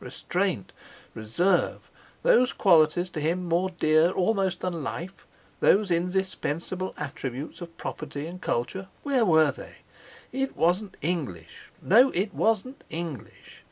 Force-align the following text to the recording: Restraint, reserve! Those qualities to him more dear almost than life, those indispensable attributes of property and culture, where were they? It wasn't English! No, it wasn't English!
Restraint, 0.00 0.72
reserve! 1.14 1.88
Those 2.24 2.52
qualities 2.52 3.10
to 3.10 3.20
him 3.20 3.44
more 3.44 3.68
dear 3.70 4.10
almost 4.10 4.58
than 4.58 4.82
life, 4.82 5.24
those 5.60 5.88
indispensable 5.88 6.94
attributes 6.96 7.60
of 7.60 7.76
property 7.76 8.26
and 8.26 8.42
culture, 8.42 8.88
where 9.04 9.24
were 9.24 9.52
they? 9.52 9.76
It 10.32 10.56
wasn't 10.56 10.96
English! 11.00 11.70
No, 11.80 12.10
it 12.10 12.34
wasn't 12.34 12.82
English! 12.90 13.62